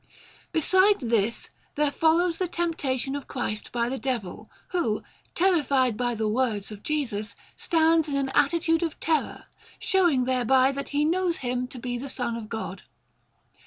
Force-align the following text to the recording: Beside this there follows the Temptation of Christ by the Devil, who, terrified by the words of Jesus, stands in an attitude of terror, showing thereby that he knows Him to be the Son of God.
Beside 0.51 0.99
this 0.99 1.51
there 1.75 1.91
follows 1.91 2.39
the 2.39 2.47
Temptation 2.47 3.15
of 3.15 3.27
Christ 3.27 3.71
by 3.71 3.87
the 3.87 3.99
Devil, 3.99 4.49
who, 4.69 5.03
terrified 5.35 5.95
by 5.95 6.15
the 6.15 6.27
words 6.27 6.71
of 6.71 6.81
Jesus, 6.81 7.35
stands 7.55 8.09
in 8.09 8.17
an 8.17 8.29
attitude 8.29 8.81
of 8.81 8.99
terror, 8.99 9.45
showing 9.77 10.23
thereby 10.25 10.71
that 10.71 10.89
he 10.89 11.05
knows 11.05 11.37
Him 11.45 11.67
to 11.67 11.77
be 11.77 11.99
the 11.99 12.09
Son 12.09 12.35
of 12.35 12.49
God. 12.49 12.81